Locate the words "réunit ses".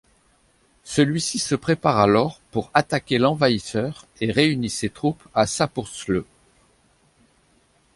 4.31-4.89